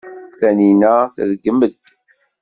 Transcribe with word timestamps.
Taninna 0.39 0.93
tṛeggem-d. 1.15 1.73